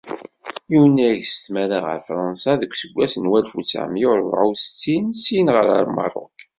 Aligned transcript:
Yunag 0.73 1.19
s 1.25 1.33
tmara 1.43 1.79
ɣer 1.85 1.99
Fransa 2.07 2.51
deg 2.61 2.71
useggas 2.73 3.13
n 3.17 3.29
walef 3.31 3.51
u 3.59 3.61
tesεemya 3.63 4.05
u 4.09 4.11
rebεa 4.19 4.43
u 4.49 4.53
settin, 4.55 5.05
syin 5.23 5.47
ɣer 5.55 5.67
Merruk. 5.95 6.39